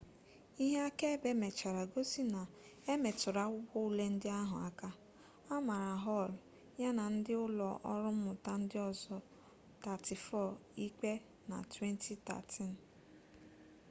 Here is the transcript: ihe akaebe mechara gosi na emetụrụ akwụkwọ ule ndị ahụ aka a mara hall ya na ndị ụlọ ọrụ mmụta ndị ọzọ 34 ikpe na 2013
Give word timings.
ihe 0.63 0.79
akaebe 0.89 1.31
mechara 1.43 1.83
gosi 1.93 2.21
na 2.33 2.41
emetụrụ 2.93 3.39
akwụkwọ 3.45 3.77
ule 3.89 4.05
ndị 4.13 4.29
ahụ 4.41 4.55
aka 4.69 4.89
a 5.53 5.55
mara 5.67 5.93
hall 6.05 6.31
ya 6.81 6.89
na 6.97 7.03
ndị 7.15 7.33
ụlọ 7.45 7.67
ọrụ 7.91 8.09
mmụta 8.15 8.53
ndị 8.61 8.77
ọzọ 8.89 9.15
34 9.83 10.83
ikpe 10.85 11.11
na 11.49 11.57
2013 11.67 12.69